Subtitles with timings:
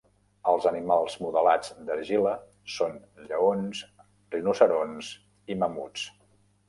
[0.51, 2.33] Els animals modelats d'argila
[2.77, 3.83] són lleons,
[4.37, 5.13] rinoceronts
[5.57, 6.09] i mamuts.